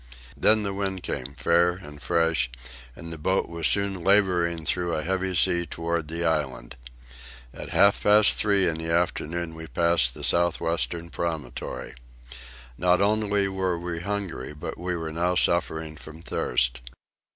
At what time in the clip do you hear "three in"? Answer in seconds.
8.33-8.79